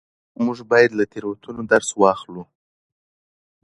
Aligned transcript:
موږ 0.45 0.57
بايد 0.71 0.91
له 0.95 1.05
تېروتنو 1.11 1.61
درس 1.71 1.89
واخلو. 2.01 2.43